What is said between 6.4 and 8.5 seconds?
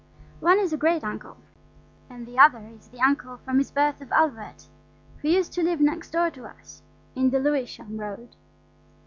us in the Lewisham Road.